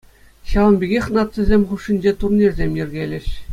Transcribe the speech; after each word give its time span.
Ҫавӑн 0.51 0.75
пекех 0.83 1.05
нацисем 1.17 1.61
хушшинче 1.73 2.11
турнирсем 2.25 2.71
йӗркелӗҫ. 2.81 3.25